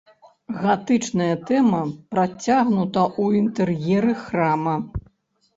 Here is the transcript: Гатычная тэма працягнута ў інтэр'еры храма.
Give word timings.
Гатычная 0.61 1.35
тэма 1.49 1.81
працягнута 2.15 3.01
ў 3.23 3.43
інтэр'еры 3.43 4.13
храма. 4.25 4.75